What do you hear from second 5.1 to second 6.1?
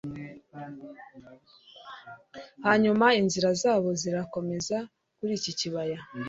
kuri iki kibaya